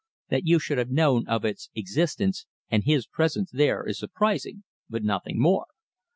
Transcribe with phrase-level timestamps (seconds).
[0.29, 5.03] That you should have known of its existence and his presence there is surprising, but
[5.03, 5.67] nothing more.